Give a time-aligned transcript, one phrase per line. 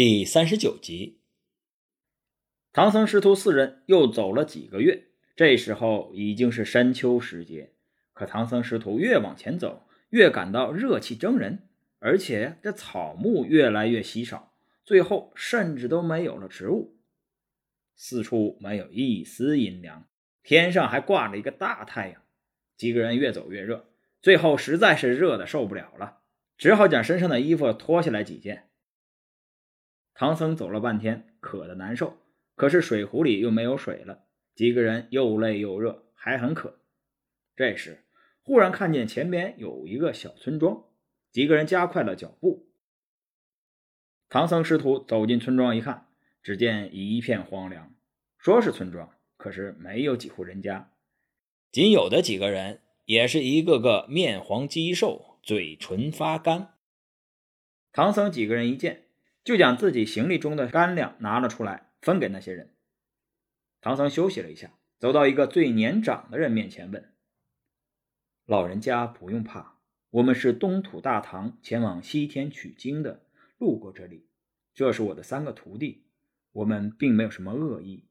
[0.00, 1.18] 第三十九集，
[2.72, 7.72] 唐僧师徒四人又走了几个月，这时候已经是深秋时节。
[8.12, 11.66] 可唐僧师徒越往前走，越感到热气蒸人，
[11.98, 16.96] 而且这草木越来越稀少，最后甚至都没有了植物。
[17.96, 20.06] 四处没有一丝阴凉，
[20.44, 22.22] 天上还挂着一个大太阳。
[22.76, 23.88] 几个人越走越热，
[24.22, 26.18] 最后实在是热的受不了了，
[26.56, 28.67] 只好将身上的衣服脱下来几件。
[30.18, 32.16] 唐僧走了半天，渴得难受，
[32.56, 34.24] 可是水壶里又没有水了。
[34.52, 36.80] 几个人又累又热，还很渴。
[37.54, 38.04] 这时，
[38.42, 40.86] 忽然看见前边有一个小村庄，
[41.30, 42.68] 几个人加快了脚步。
[44.28, 46.08] 唐僧师徒走进村庄一看，
[46.42, 47.94] 只见一片荒凉。
[48.38, 50.90] 说是村庄，可是没有几户人家，
[51.70, 56.74] 仅有的几个人也是一个个面黄肌瘦，嘴唇发干。
[57.92, 59.04] 唐僧几个人一见。
[59.48, 62.74] 就将自己行李中的干粮拿了出来，分给那些人。
[63.80, 67.14] 唐僧休息了一下，走到一个最年长的人面前，问
[68.44, 69.78] ：“老人家不用怕，
[70.10, 73.24] 我们是东土大唐前往西天取经的，
[73.56, 74.28] 路过这里。
[74.74, 76.04] 这是我的三个徒弟，
[76.52, 78.06] 我们并没有什么恶意，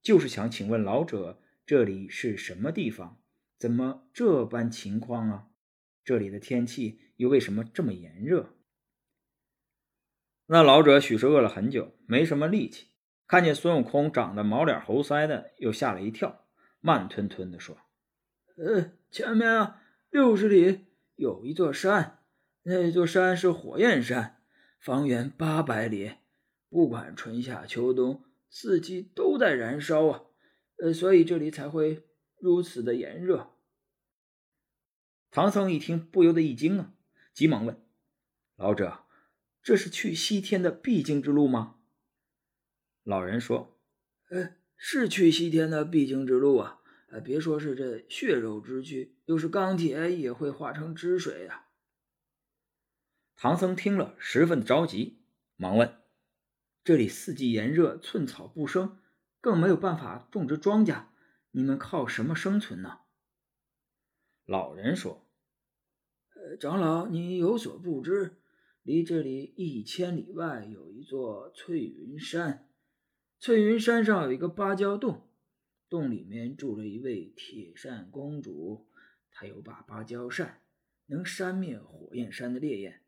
[0.00, 3.20] 就是想请问老者，这里是什么地方？
[3.58, 5.48] 怎么这般情况啊？
[6.02, 8.54] 这里的天气又为什么这么炎热？”
[10.50, 12.88] 那老者许是饿了很久，没什么力气。
[13.26, 16.46] 看见孙悟空长得毛脸猴腮的，又吓了一跳，
[16.80, 17.76] 慢吞吞地说
[18.56, 22.22] ：“呃，前面啊，六十里有一座山，
[22.62, 24.40] 那座山是火焰山，
[24.80, 26.14] 方圆八百里，
[26.70, 30.22] 不管春夏秋冬，四季都在燃烧啊。
[30.82, 32.06] 呃，所以这里才会
[32.40, 33.50] 如此的炎热。”
[35.30, 36.94] 唐僧一听，不由得一惊啊，
[37.34, 37.78] 急忙问
[38.56, 39.00] ：“老者。”
[39.62, 41.76] 这是去西天的必经之路吗？
[43.02, 43.78] 老人说
[44.30, 46.80] ：“呃，是去西天的必经之路啊！
[47.08, 51.66] 呃，别说是这血肉之躯，就是钢铁也会化成汁水呀。”
[53.36, 55.22] 唐僧听了，十分的着急，
[55.56, 55.98] 忙问
[56.84, 58.98] ：“这里四季炎热，寸草不生，
[59.40, 61.04] 更没有办法种植庄稼，
[61.50, 63.00] 你们靠什么生存呢？”
[64.44, 65.26] 老人说
[66.34, 68.36] ：“呃，长老，你有所不知。”
[68.88, 72.70] 离这里一千里外有一座翠云山，
[73.38, 75.28] 翠云山上有一个芭蕉洞，
[75.90, 78.88] 洞里面住了一位铁扇公主，
[79.30, 80.62] 她有把芭蕉扇，
[81.04, 83.02] 能扇灭火焰山的烈焰。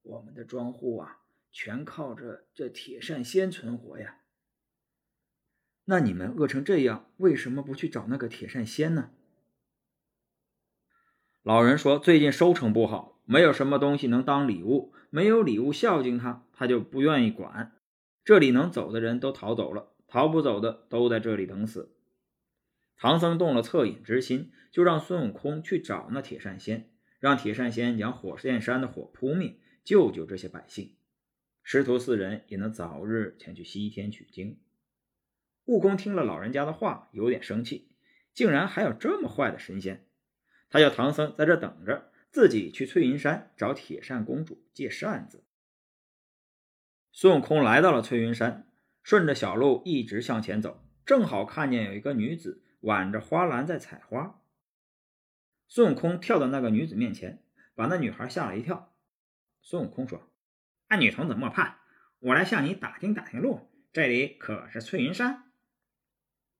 [0.00, 1.18] 我们的庄户啊，
[1.52, 4.22] 全靠着这铁扇仙存活呀。
[5.84, 9.10] 那你们饿成这样，为什么不去找那个铁扇仙呢？
[11.42, 17.72] 老人说：“最近收成不好，没有什么东西能当礼物，没有礼物孝敬他，他就不愿意管。
[18.24, 21.94] 这里能走的人都逃走了，逃不走的都在这里等死。”
[23.00, 30.96] 唐僧动了恻隐之心，就让孙悟空去找那铁扇仙，让铁扇仙将火焰山的火扑灭，救救这些百姓，
[31.62, 34.58] 师徒四人也能早日前去西天取经。
[35.66, 37.88] 悟空听了老人家的话，有点生气，
[38.34, 40.06] 竟然还有这么坏的神仙。
[40.68, 45.44] 他叫唐僧在这等着，自己去翠云山找铁扇公主借扇子。
[47.10, 48.70] 孙悟空来到了翠云山，
[49.02, 54.40] 顺着小路一直向前走，正好看见有一个女子挽着花篮在采花。
[55.66, 57.42] 孙悟空跳到那个女子面前，
[57.74, 58.94] 把那女孩吓了一跳。
[59.60, 60.30] 孙悟空说
[60.88, 61.80] ：“那女童子莫怕，
[62.20, 65.50] 我来向你打听打听路，这里可是翠云山？”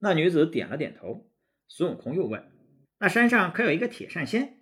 [0.00, 1.30] 那女子点了点头。
[1.68, 2.50] 孙悟空又问。
[2.98, 4.57] 那山上可有一个铁扇仙？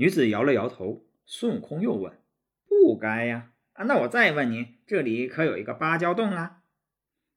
[0.00, 1.04] 女子摇了摇头。
[1.26, 2.18] 孙悟空又问
[2.66, 3.52] ：“不该呀！
[3.74, 6.62] 啊，那我再问你，这里可有一个芭蕉洞啊？”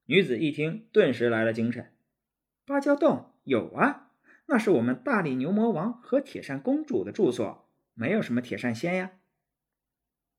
[0.07, 1.91] 女子一听，顿时来了精神
[2.65, 4.11] ：“芭蕉洞有啊，
[4.45, 9.11] 那是我们大力牛魔王和铁扇公主的住所，没有什么铁扇仙呀。”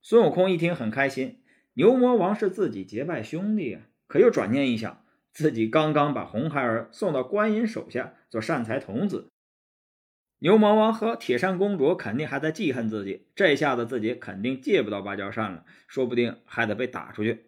[0.01, 1.43] 孙悟空一听很开心，
[1.75, 3.83] 牛魔王是自己结拜兄弟啊。
[4.07, 9.29] 可又转念一想，自己刚刚把红孩儿送到观音手下做善财童子。
[10.45, 17.47] 牛魔王和铁扇公主肯定还在记恨自己，这下子自己肯定借不到芭蕉扇了，说不定还得被打出去。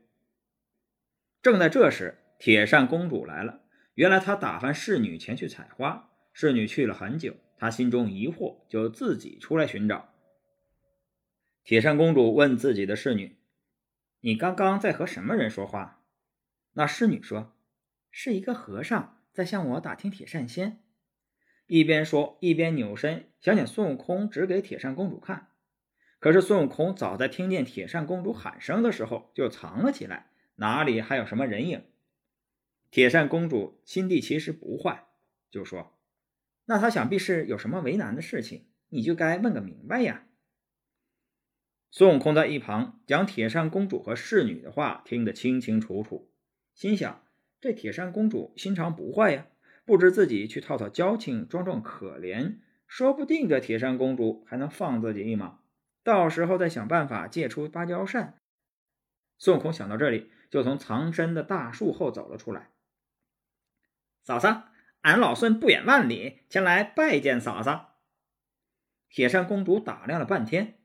[1.43, 3.61] 正在这时，铁扇公主来了。
[3.97, 10.15] 原来她打发侍女前去采花，侍女去了很久，她心中疑惑，就自己出来寻找。
[11.65, 13.37] 铁扇公主问自己的侍女
[14.21, 16.03] ：“你刚刚在和什么人说话？”
[16.73, 17.55] 那侍女说
[18.11, 20.81] ：“是一个和尚在向我打听铁扇仙。”
[21.67, 25.49] 一边说，一边扭身想请孙悟空指给铁扇公主看。
[26.19, 31.85] 可是孙悟空早在听见铁扇公主喊声的时候就藏了起来，哪里还有什么人影？
[32.91, 35.07] 铁扇公主心地其实不坏，
[35.51, 35.99] 就说
[36.67, 40.27] ：“那他想必是有什么为难的事情，你就该问个明白呀。”
[41.91, 46.31] 孙悟空在一旁将铁扇公主和侍女的话听得清清楚楚，
[46.75, 47.25] 心想：
[47.61, 49.47] 这铁扇公主心肠不坏呀，
[49.87, 55.61] 不知自己去套套交情，装装可怜，说不定这铁扇公主还能放自己一马。
[56.03, 58.41] 到时候再想办法借出芭蕉扇。
[59.39, 62.71] 孙悟空想到这里，就从藏身的大树后走了出来。
[64.25, 64.71] 嫂嫂，
[65.03, 68.01] 俺老孙不远万里前来拜见嫂嫂。
[69.09, 70.81] 铁扇公主打量了半天，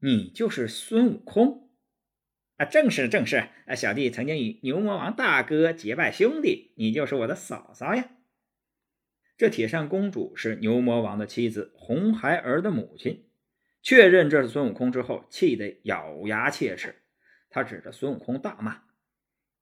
[0.00, 1.61] 你就是孙悟空？
[2.56, 3.48] 啊，正是正是。
[3.66, 8.10] 啊，小弟曾经与牛魔王大哥结拜兄弟，你就是我的嫂嫂呀。
[9.36, 13.26] 这铁扇公主是牛魔王的妻子红孩儿的母亲。
[13.82, 17.02] 确认这是孙悟空之后，气得咬牙切齿。
[17.50, 18.82] 他指着孙悟空大骂：“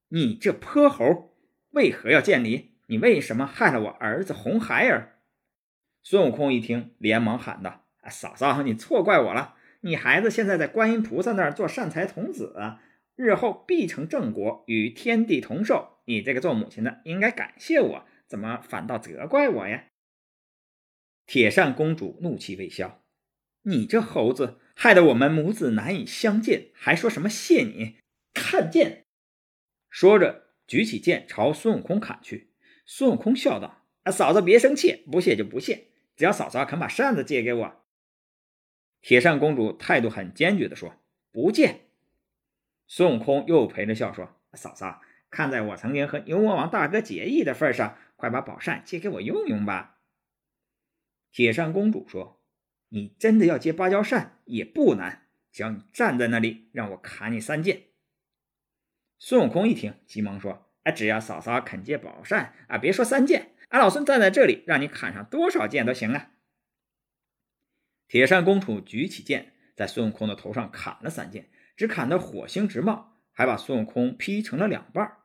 [0.09, 1.35] 你这泼猴，
[1.71, 2.73] 为何要见礼？
[2.89, 5.21] 你为什么害了我儿子红孩儿？”
[6.03, 9.57] 孙悟空一听，连忙喊道：“嫂嫂，你错怪我了。
[9.83, 12.55] 你孩子现在在观音菩萨那儿做善财童子，
[13.17, 16.01] 日后必成正果，与天地同寿。
[16.05, 19.87] 你这个做母亲的应该感谢我，怎么反倒责怪我呀？”
[21.27, 23.03] 铁扇公主怒气未消。
[23.63, 27.97] 你这猴子，害得我们母子难以相见，还说什么谢你？
[28.35, 29.07] 看剑！
[29.89, 32.53] 说着，举起剑朝孙悟空砍去。
[32.85, 37.80] 孙悟空笑道：“啊，嫂子别生气，不谢就不谢，只要嫂嫂肯把扇子借给我。”
[39.01, 40.95] 铁扇公主态度很坚决地说
[41.33, 41.81] ：“不借。”
[42.87, 45.01] 孙悟空又陪着笑说：“嫂嫂，
[45.31, 49.99] 看在我曾经和牛魔王大哥结义的份上，快把宝扇借给我用用吧。”
[51.33, 52.39] 铁扇公主说。
[52.93, 57.83] 你真的要借芭蕉扇也不难，只要你站在那里，让我砍你三剑。
[59.17, 66.33] 孙悟空一听，急忙说：“哎，只要嫂嫂肯借宝扇啊，别说三剑，俺老孙站在这里，让你砍上多少剑都行啊！”
[68.11, 75.19] 铁扇公主举起剑，在孙悟空的头上砍了三剑，只砍得火星直冒，还把孙悟空劈成了两半。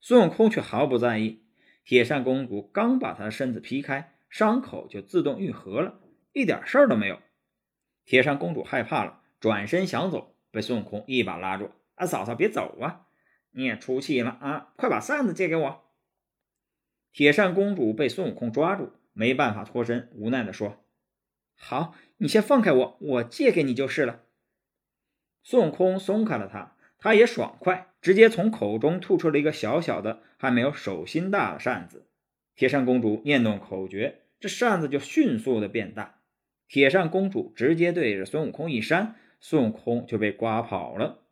[0.00, 1.42] 孙悟空却毫不在意，
[1.82, 5.98] 铁扇公主刚把他的身子劈开，伤口就自动愈合了。
[6.32, 7.20] 一点事儿都没有。
[8.04, 11.72] 铁扇公主害怕了，转身想走，被孙悟空一把拉住。
[11.96, 13.08] “啊，嫂嫂别走啊！
[13.50, 14.72] 你也出气了啊！
[14.76, 15.90] 快把扇子借给我。”
[17.12, 20.84] 铁扇公主被孙悟空抓住，没办法脱身，无奈地说
[21.60, 24.22] ：“好，你先放开我，我借给你就是了。”
[25.42, 32.06] 孙悟空松开了他，他也爽快，直接从口中吐出了一个小小的、还没有手心大的扇子。
[32.54, 36.20] 铁扇公主念动口诀，这扇子就迅速的变大。
[36.68, 41.24] 铁扇公主直接对着孙悟空一扇，孙悟空就被刮跑了。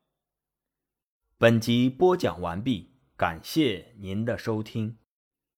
[1.39, 4.97] 本集播讲完毕，感谢您的收听。